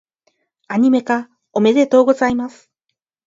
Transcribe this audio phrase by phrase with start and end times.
[0.67, 2.71] アニメ化、おめでとうございます！